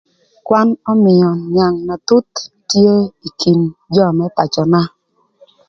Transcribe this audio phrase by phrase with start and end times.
[0.45, 2.29] Kwan ömïö nïang na thut
[2.69, 2.93] tye
[3.27, 3.59] ï kin
[3.95, 4.81] jö më pacöna.